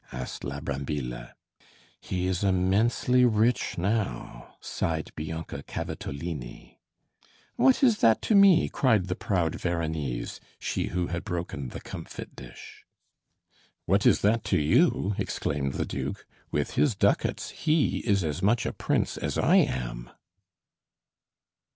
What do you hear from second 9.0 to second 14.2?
the proud Veronese, she who had broken the comfit dish. "What